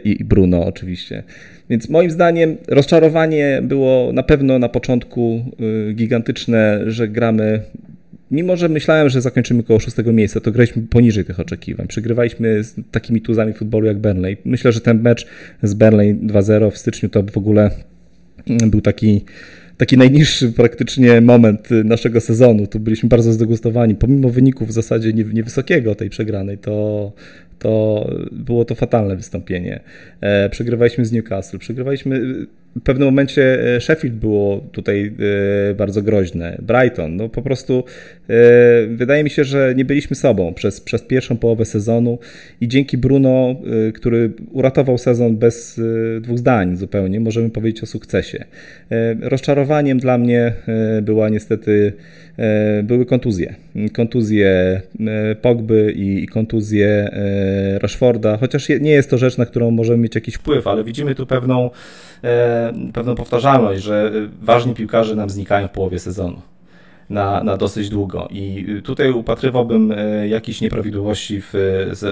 [0.03, 1.23] i Bruno oczywiście.
[1.69, 5.45] Więc moim zdaniem rozczarowanie było na pewno na początku
[5.93, 7.61] gigantyczne, że gramy
[8.31, 11.87] mimo że myślałem, że zakończymy koło szóstego miejsca, to graliśmy poniżej tych oczekiwań.
[11.87, 14.37] Przegrywaliśmy z takimi tuzami futbolu jak Burnley.
[14.45, 15.27] Myślę, że ten mecz
[15.63, 17.71] z Burnley 2-0 w styczniu to w ogóle
[18.47, 19.21] był taki
[19.77, 22.67] taki najniższy praktycznie moment naszego sezonu.
[22.67, 23.95] Tu byliśmy bardzo zdegustowani.
[23.95, 27.11] Pomimo wyników w zasadzie niewysokiego tej przegranej, to,
[27.59, 29.79] to było to fatalne wystąpienie.
[30.21, 32.21] E, przegrywaliśmy z Newcastle, przegrywaliśmy
[32.75, 35.13] w pewnym momencie e, Sheffield było tutaj
[35.69, 37.83] e, bardzo groźne, Brighton, no po prostu
[38.87, 42.19] wydaje mi się, że nie byliśmy sobą przez, przez pierwszą połowę sezonu
[42.61, 43.55] i dzięki Bruno,
[43.93, 45.81] który uratował sezon bez
[46.21, 48.45] dwóch zdań zupełnie, możemy powiedzieć o sukcesie.
[49.21, 50.53] Rozczarowaniem dla mnie
[51.01, 51.93] była niestety
[52.37, 53.55] E, były kontuzje.
[53.93, 60.03] Kontuzje e, Pogby i kontuzje e, Rashforda, chociaż nie jest to rzecz, na którą możemy
[60.03, 61.69] mieć jakiś wpływ, ale widzimy tu pewną,
[62.93, 66.41] pewną powtarzalność, że ważni piłkarze nam znikają w połowie sezonu.
[67.09, 68.27] Na, na, dosyć długo.
[68.31, 69.93] I tutaj upatrywałbym
[70.27, 71.53] jakichś nieprawidłowości w,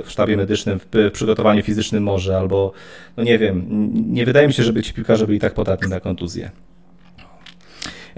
[0.05, 2.71] w sztabie medycznym, w przygotowaniu fizycznym może, albo
[3.17, 3.65] no nie wiem,
[4.13, 6.51] nie wydaje mi się, żeby ci piłkarze byli tak podatni na kontuzję.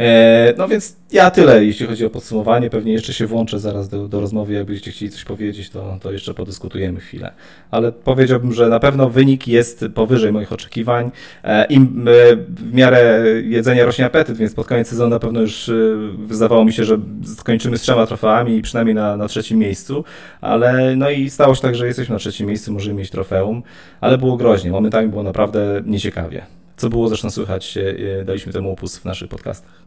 [0.02, 2.70] E, no więc ja tyle, jeśli chodzi o podsumowanie.
[2.70, 4.54] Pewnie jeszcze się włączę zaraz do, do rozmowy.
[4.54, 7.32] Jakbyście chcieli coś powiedzieć, to, to jeszcze podyskutujemy chwilę.
[7.72, 11.12] Ale powiedziałbym, że na pewno wynik jest powyżej moich oczekiwań.
[11.44, 15.72] E, Im e, w miarę jedzenia rośnie apetyt, więc pod koniec sezonu na pewno już
[16.18, 16.98] wydawało mi się, że
[17.38, 20.04] skończymy z trzema trofeami i przynajmniej na, na trzecim miejscu.
[20.42, 23.64] Ale no i stało się tak, że jesteśmy na trzecim miejscu, możemy mieć trofeum,
[24.02, 24.72] ale było groźnie.
[24.72, 26.46] Momentami było naprawdę nieciekawie.
[26.78, 27.78] Co było zresztą słychać,
[28.26, 29.81] daliśmy temu upust w naszych podcastach.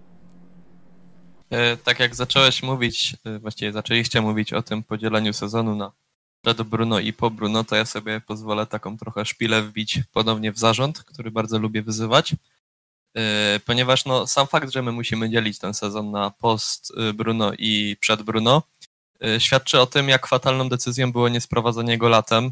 [1.55, 5.93] E, tak jak zacząłeś mówić, e, właściwie zaczęliście mówić o tym podzieleniu sezonu na
[6.43, 10.59] przed Bruno i po Bruno, to ja sobie pozwolę taką trochę szpilę wbić ponownie w
[10.59, 12.35] zarząd, który bardzo lubię wyzywać,
[13.17, 17.97] e, ponieważ no, sam fakt, że my musimy dzielić ten sezon na post Bruno i
[18.01, 18.63] przed Bruno,
[19.39, 22.51] świadczy o tym, jak fatalną decyzją było niesprowadzenie go latem.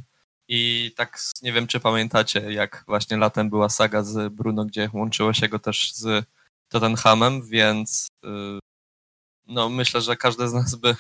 [0.49, 5.33] I tak nie wiem, czy pamiętacie, jak właśnie latem była saga z Bruno, gdzie łączyło
[5.33, 6.27] się go też z
[6.69, 8.09] Tottenhamem, więc
[9.53, 10.97] no myślę, że każdy z nas by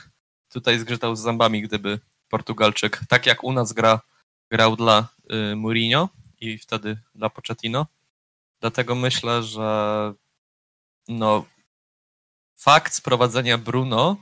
[0.52, 4.00] tutaj zgrzytał z zębami, gdyby Portugalczyk, tak jak u nas gra,
[4.50, 5.08] grał dla
[5.52, 6.08] y, Mourinho
[6.40, 7.86] i wtedy dla Pochettino.
[8.60, 10.14] Dlatego myślę, że
[11.08, 11.44] no
[12.56, 14.16] fakt sprowadzenia Bruno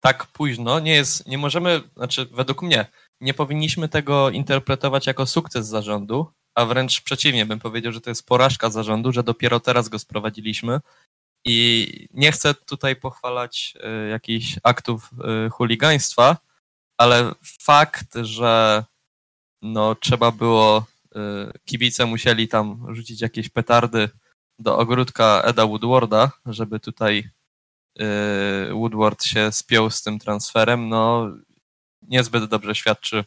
[0.00, 2.86] tak późno nie jest, nie możemy, znaczy według mnie,
[3.20, 8.26] nie powinniśmy tego interpretować jako sukces zarządu, a wręcz przeciwnie, bym powiedział, że to jest
[8.26, 10.80] porażka zarządu, że dopiero teraz go sprowadziliśmy.
[11.44, 13.74] I nie chcę tutaj pochwalać
[14.06, 15.10] y, jakichś aktów
[15.46, 16.36] y, chuligaństwa,
[16.98, 18.84] ale fakt, że
[19.62, 21.18] no, trzeba było, y,
[21.64, 24.08] kibice musieli tam rzucić jakieś petardy
[24.58, 27.30] do ogródka Eda Woodwarda, żeby tutaj
[28.72, 31.30] Woodward się spiął z tym transferem, no
[32.02, 33.24] niezbyt dobrze świadczy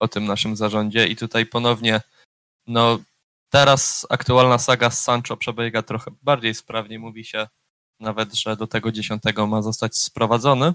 [0.00, 2.00] o tym naszym zarządzie i tutaj ponownie
[2.66, 2.98] no
[3.50, 7.48] teraz aktualna saga z Sancho przebiega trochę bardziej sprawnie, mówi się
[8.00, 10.74] nawet, że do tego dziesiątego ma zostać sprowadzony,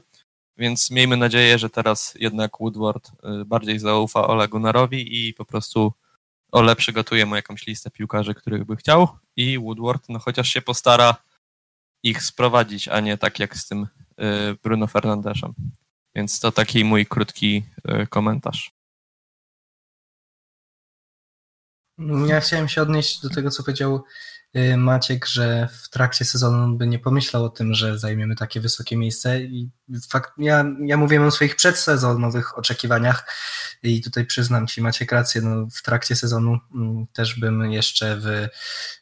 [0.57, 3.11] więc miejmy nadzieję, że teraz jednak Woodward
[3.41, 5.93] y, bardziej zaufa Ole Gunnarowi i po prostu
[6.51, 11.15] Ole przygotuje mu jakąś listę piłkarzy, których by chciał i Woodward no chociaż się postara
[12.03, 13.87] ich sprowadzić, a nie tak jak z tym y,
[14.63, 15.53] Bruno Fernandeszem.
[16.15, 17.63] Więc to taki mój krótki
[18.01, 18.71] y, komentarz.
[22.27, 24.03] Ja chciałem się odnieść do tego, co powiedział
[24.77, 29.41] Maciek, że w trakcie sezonu by nie pomyślał o tym, że zajmiemy takie wysokie miejsce.
[29.41, 29.69] I
[30.09, 33.33] fakt, ja, ja mówiłem o swoich przedsezonowych oczekiwaniach
[33.83, 38.47] i tutaj przyznam Ci Maciek rację, no, w trakcie sezonu mm, też bym jeszcze w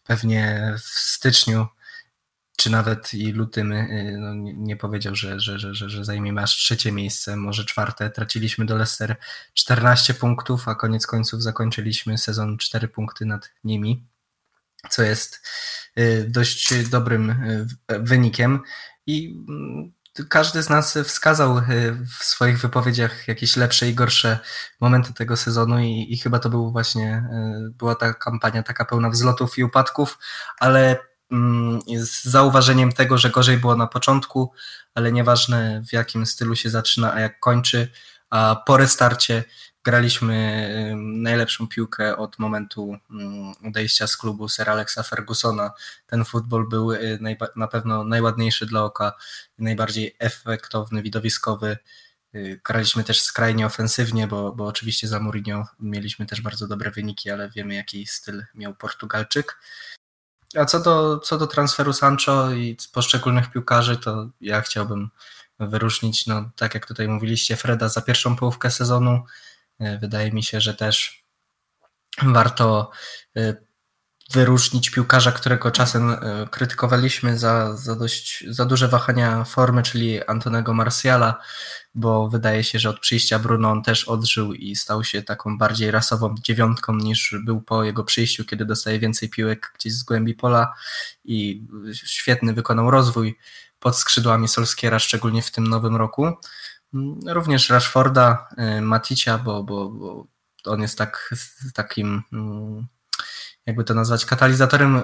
[0.04, 1.68] pewnie w styczniu
[2.58, 6.56] czy nawet i lutym y, no, nie, powiedział, że, że, że, że, że zajmiemy aż
[6.56, 8.10] trzecie miejsce, może czwarte.
[8.10, 9.16] Traciliśmy do Leicester
[9.54, 14.08] 14 punktów, a koniec końców zakończyliśmy sezon 4 punkty nad nimi,
[14.89, 15.48] co jest
[16.00, 17.67] y, dość dobrym y,
[18.00, 18.60] wynikiem.
[19.06, 19.93] I mm,
[20.30, 21.62] każdy z nas wskazał
[22.19, 24.39] w swoich wypowiedziach jakieś lepsze i gorsze
[24.82, 27.24] momenty tego sezonu i, i chyba to był właśnie,
[27.69, 30.17] była ta kampania taka pełna wzlotów i upadków,
[30.60, 30.98] ale
[31.34, 34.52] Mm, z zauważeniem tego, że gorzej było na początku,
[34.96, 37.91] ale nieważne w jakim stylu się zaczyna, a jak kończy,
[38.30, 39.43] a po restarcie
[39.84, 45.72] graliśmy najlepszą piłkę od momentu mm, odejścia z klubu Sir Alexa Fergusona.
[46.08, 47.19] Ten futbol był y,
[47.56, 49.13] na pewno najładniejszy dla oka,
[49.58, 51.78] najbardziej efektowny, widowiskowy.
[52.36, 57.30] Y, graliśmy też skrajnie ofensywnie, bo, bo oczywiście za Mourinho mieliśmy też bardzo dobre wyniki,
[57.30, 59.60] ale wiemy jaki styl miał Portugalczyk.
[60.56, 65.10] A co do, co do transferu Sancho i poszczególnych piłkarzy, to ja chciałbym
[65.60, 69.24] wyróżnić, no tak jak tutaj mówiliście, Freda za pierwszą połówkę sezonu.
[69.84, 71.26] E, wydaje mi się, że też
[72.24, 72.91] warto
[73.38, 73.56] e,
[74.32, 80.74] wyróżnić piłkarza, którego czasem e, krytykowaliśmy za, za dość za duże wahania formy, czyli Antonego
[80.74, 81.41] Marciala,
[81.96, 85.91] bo wydaje się, że od przyjścia Bruno on też odżył i stał się taką bardziej
[85.91, 90.74] rasową dziewiątką niż był po jego przyjściu, kiedy dostaje więcej piłek gdzieś z głębi pola
[91.26, 93.38] i świetny wykonał rozwój
[93.80, 96.28] pod skrzydłami Solskiera, szczególnie w tym nowym roku.
[97.27, 100.27] Również Rashforda, e, Maticia, bo, bo, bo
[100.65, 101.34] on jest tak,
[101.73, 102.88] takim mm,
[103.65, 105.03] jakby to nazwać, katalizatorem y,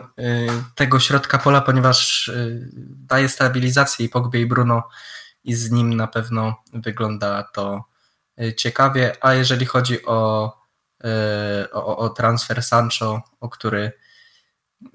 [0.76, 4.90] tego środka pola, ponieważ y, daje stabilizację i Pogbie i Bruno
[5.44, 7.84] i z nim na pewno wygląda to
[8.42, 10.60] y, ciekawie, a jeżeli chodzi o,
[11.72, 13.92] o, o transfer Sancho, o który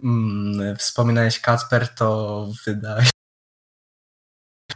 [0.03, 3.11] mm, wspominałeś Kacper, to wydaje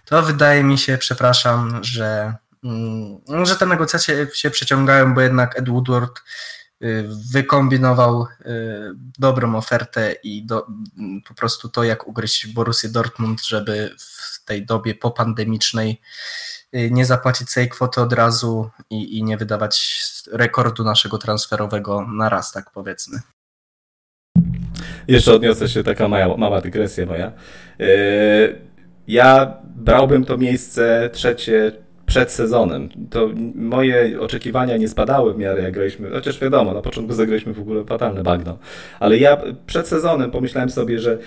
[0.04, 5.68] to wydaje mi się, przepraszam, że, mm, że te negocjacje się przeciągają, bo jednak Ed
[5.68, 6.20] Woodward
[6.84, 8.26] Y, wykombinował y,
[9.18, 10.66] dobrą ofertę i do,
[11.28, 16.00] po prostu to, jak ugryźć Borussię Dortmund, żeby w tej dobie popandemicznej
[16.74, 22.28] y, nie zapłacić tej kwoty od razu i, i nie wydawać rekordu naszego transferowego na
[22.28, 23.20] raz, tak powiedzmy.
[25.08, 27.32] Jeszcze odniosę się, taka mała, mała dygresja moja.
[29.08, 31.72] Ja brałbym to miejsce trzecie
[32.06, 32.88] przed sezonem.
[33.10, 37.60] To moje oczekiwania nie spadały w miarę jak graliśmy, chociaż wiadomo, na początku zagraliśmy w
[37.60, 38.58] ogóle fatalne bagno,
[39.00, 41.18] ale ja przed sezonem pomyślałem sobie, że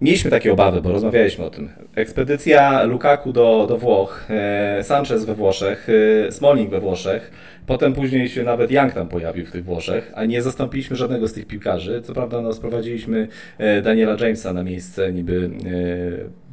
[0.00, 1.68] mieliśmy takie obawy, bo rozmawialiśmy o tym.
[1.94, 5.88] Ekspedycja Lukaku do, do Włoch, e, Sanchez we Włoszech,
[6.28, 7.30] e, Smalling we Włoszech,
[7.66, 11.32] potem później się nawet Young tam pojawił w tych Włoszech, a nie zastąpiliśmy żadnego z
[11.32, 12.02] tych piłkarzy.
[12.02, 15.50] Co prawda no, sprowadziliśmy e, Daniela Jamesa na miejsce niby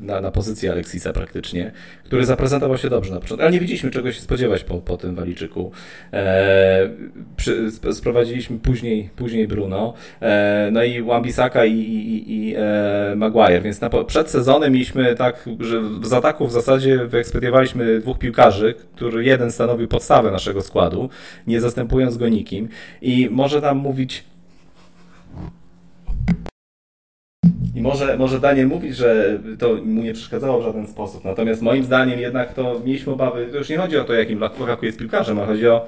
[0.02, 1.72] e, na, na pozycję Alexisa praktycznie,
[2.04, 5.16] który zaprezentował się dobrze na początku, ale nie widzieliśmy czego się spodziewać po, po tym
[5.16, 5.72] Walijczyku.
[6.14, 6.90] E,
[7.38, 13.62] przy, sp- sprowadziliśmy później, później Bruno, e, no i Wambisaka i, i, i e, Maguire,
[13.62, 19.24] więc na, przed sezonem mieliśmy tak, że z ataku w zasadzie wyekspediowaliśmy dwóch piłkarzy, który
[19.24, 21.03] jeden stanowił podstawę naszego składu,
[21.48, 22.70] nie zastępując go nikim
[23.02, 24.24] i może nam mówić
[27.76, 31.26] i może, może Daniel mówi, że to mu nie przeszkadzało w żaden sposób.
[31.26, 34.86] Natomiast moim zdaniem jednak to mieliśmy obawy, to już nie chodzi o to, jakim Lukaku
[34.86, 35.86] jest piłkarzem, a chodzi o,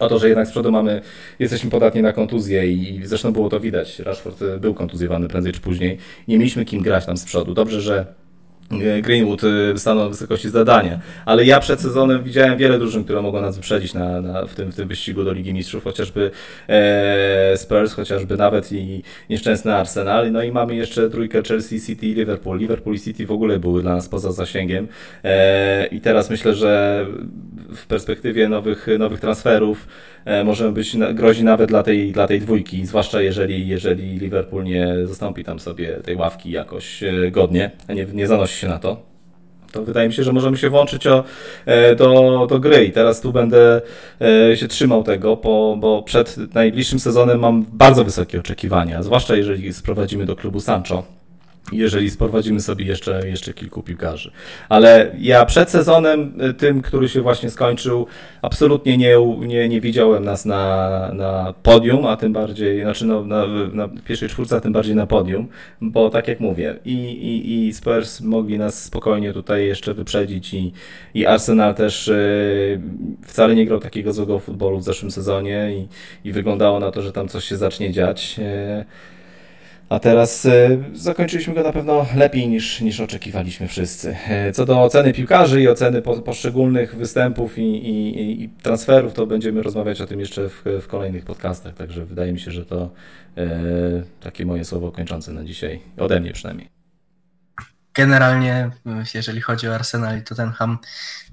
[0.00, 1.00] o to, że jednak z przodu mamy,
[1.38, 3.98] jesteśmy podatni na kontuzję i zresztą było to widać.
[3.98, 5.98] Rashford e, był kontuzjowany prędzej czy później.
[6.28, 7.54] Nie mieliśmy kim grać tam z przodu.
[7.54, 8.06] Dobrze, że
[9.02, 13.40] Greenwood e, stanął na wysokości zadania, ale ja przed sezonem widziałem wiele drużyn, które mogą
[13.40, 16.30] nas wyprzedzić na, na, w, tym, w tym wyścigu do Ligi Mistrzów, chociażby
[16.68, 22.14] e, Spurs, chociażby nawet i nieszczęsny Arsenal, no i mamy jeszcze trójkę Chelsea, City i
[22.14, 22.58] Liverpool.
[22.58, 24.88] Liverpool i City w ogóle były dla nas poza zasięgiem.
[25.24, 27.06] E, i teraz myślę, że
[27.74, 29.86] w perspektywie nowych, nowych transferów
[30.26, 34.94] e, możemy być grozi nawet dla tej, dla tej dwójki, zwłaszcza jeżeli, jeżeli Liverpool nie
[35.04, 39.16] zastąpi tam sobie tej ławki jakoś e, godnie, nie, nie zanosi się na to
[39.72, 41.24] to wydaje mi się, że możemy się włączyć o,
[41.66, 43.80] e, do, do gry i teraz tu będę
[44.54, 50.26] się trzymał tego, bo, bo przed najbliższym sezonem mam bardzo wysokie oczekiwania, zwłaszcza jeżeli sprowadzimy
[50.26, 51.15] do klubu Sancho.
[51.72, 54.30] Jeżeli sprowadzimy sobie jeszcze, jeszcze kilku piłkarzy.
[54.68, 58.06] Ale ja przed sezonem, e, tym, który się właśnie skończył,
[58.42, 63.46] absolutnie nie, nie, nie widziałem nas na, na podium, a tym bardziej, znaczy no, na,
[63.72, 65.48] na pierwszej czwórce, a tym bardziej na podium,
[65.80, 70.72] bo tak jak mówię, i, i, i Spurs mogli nas spokojnie tutaj jeszcze wyprzedzić i,
[71.14, 72.80] i Arsenal też yy,
[73.26, 77.12] wcale nie grał takiego złego futbolu w zeszłym sezonie i, i wyglądało na to, że
[77.12, 78.38] tam coś się zacznie dziać.
[78.38, 78.84] Yy,
[79.88, 84.16] a teraz y, zakończyliśmy go na pewno lepiej niż, niż oczekiwaliśmy wszyscy.
[84.48, 89.26] Y, Co do oceny piłkarzy i oceny po, poszczególnych występów i, i, i transferów, to
[89.26, 91.74] będziemy rozmawiać o tym jeszcze w, w kolejnych podcastach.
[91.74, 92.90] Także wydaje mi się, że to
[93.38, 93.42] y,
[94.20, 96.68] takie moje słowo kończące na dzisiaj, ode mnie przynajmniej.
[97.94, 98.70] Generalnie,
[99.14, 100.78] jeżeli chodzi o Arsenal i Tottenham,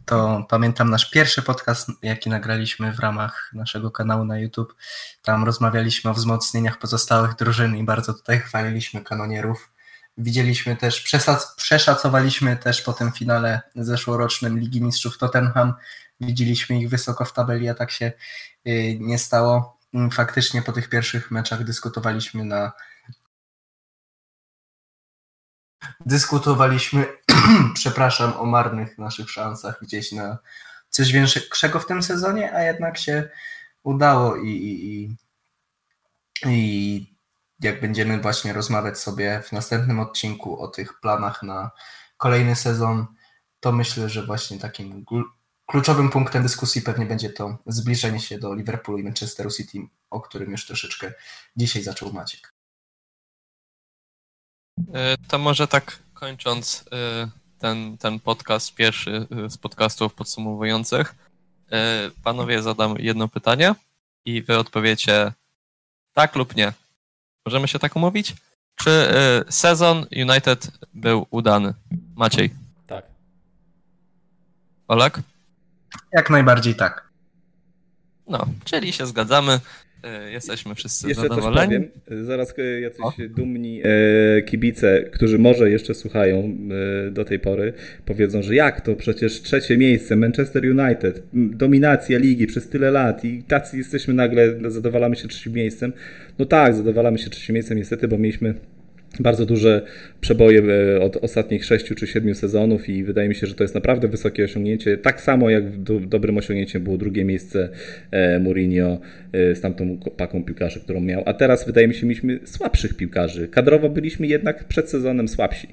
[0.05, 4.75] to pamiętam nasz pierwszy podcast, jaki nagraliśmy w ramach naszego kanału na YouTube.
[5.21, 9.71] Tam rozmawialiśmy o wzmocnieniach pozostałych drużyn i bardzo tutaj chwaliliśmy kanonierów.
[10.17, 11.05] Widzieliśmy też,
[11.57, 15.73] przeszacowaliśmy też po tym finale zeszłorocznym Ligi Mistrzów Tottenham.
[16.21, 18.11] Widzieliśmy ich wysoko w tabeli, a tak się
[18.67, 19.77] y, nie stało.
[20.11, 22.71] Faktycznie po tych pierwszych meczach dyskutowaliśmy na
[26.05, 27.05] dyskutowaliśmy,
[27.73, 30.37] przepraszam, o marnych naszych szansach gdzieś na
[30.89, 33.29] coś większego w tym sezonie, a jednak się
[33.83, 35.15] udało i, i,
[36.45, 37.15] i,
[37.59, 41.71] jak będziemy właśnie rozmawiać sobie w następnym odcinku o tych planach na
[42.17, 43.05] kolejny sezon,
[43.59, 45.05] to myślę, że właśnie takim
[45.65, 49.79] kluczowym punktem dyskusji pewnie będzie to zbliżenie się do Liverpoolu i Manchesteru City,
[50.09, 51.13] o którym już troszeczkę
[51.55, 52.52] dzisiaj zaczął Maciek.
[54.93, 61.15] E, To może tak kończąc e, ten, ten podcast, pierwszy e, z podcastów podsumowujących,
[62.23, 63.75] panowie zadam jedno pytanie
[64.25, 65.31] i wy odpowiecie
[66.13, 66.73] tak lub nie.
[67.45, 68.35] Możemy się tak umówić?
[68.75, 69.13] Czy
[69.49, 71.73] sezon United był udany?
[72.15, 72.53] Maciej,
[72.87, 73.05] Tak.
[74.87, 75.19] Olek?
[76.11, 77.09] Jak najbardziej tak.
[78.27, 79.59] No, czyli się zgadzamy.
[80.03, 81.87] E, Jesteśmy wszyscy Jeszcze coś zadowoleni.
[82.07, 82.25] powiem.
[82.25, 86.57] Zaraz e, jacyś dumni e, kibice, którzy może jeszcze słuchają
[87.11, 87.73] do tej pory,
[88.05, 93.43] powiedzą, że jak to przecież trzecie miejsce, Manchester United, dominacja ligi przez tyle lat i
[93.43, 95.93] tacy jesteśmy nagle, zadowalamy się trzecim miejscem.
[96.39, 98.53] No tak, zadowalamy się trzecim miejscem niestety, bo mieliśmy
[99.19, 99.81] bardzo duże
[100.21, 100.63] przeboje
[100.95, 104.07] e, od ostatnich sześciu czy siedmiu sezonów i wydaje mi się, że to jest naprawdę
[104.07, 104.97] wysokie osiągnięcie.
[104.97, 107.69] Tak samo jak do, dobrym osiągnięciem było drugie miejsce
[108.11, 108.99] e, Mourinho
[109.33, 111.23] e, z tamtą paką piłkarzy, którą miał.
[111.25, 113.47] A teraz wydaje mi się, mieliśmy słabszych piłkarzy.
[113.47, 115.67] Kadrowo byliśmy jednak przed sezonem słabsi.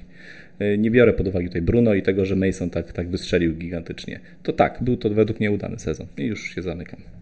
[0.78, 4.20] Nie biorę pod uwagę tutaj Bruno i tego, że Mason tak, tak wystrzelił gigantycznie.
[4.42, 6.06] To tak, był to według mnie udany sezon.
[6.18, 7.19] I już się zamykam.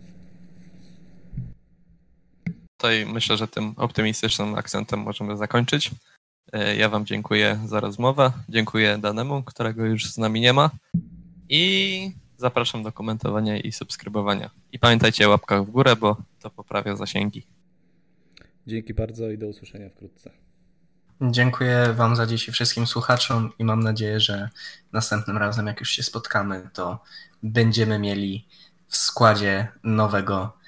[2.78, 5.90] Tutaj myślę, że tym optymistycznym akcentem możemy zakończyć.
[6.52, 8.32] E, Ja Wam dziękuję za rozmowę.
[8.48, 10.70] Dziękuję Danemu, którego już z nami nie ma.
[11.48, 14.50] I zapraszam do komentowania i subskrybowania.
[14.72, 17.46] I pamiętajcie o łapkach w górę, bo to poprawia zasięgi.
[18.66, 20.30] Dzięki bardzo i do usłyszenia wkrótce.
[21.20, 24.48] Dziękuję Wam za dziś i wszystkim słuchaczom i mam nadzieję, że
[24.92, 26.98] następnym razem, jak już się spotkamy, to
[27.42, 28.46] będziemy mieli
[28.88, 30.58] w składzie nowego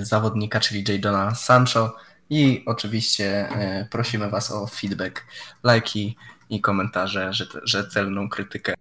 [0.00, 1.96] zawodnika, czyli Jadona Sancho.
[2.30, 5.26] I oczywiście e, prosimy Was o feedback,
[5.62, 6.16] lajki
[6.50, 7.30] i komentarze,
[7.64, 8.74] rzetelną krytykę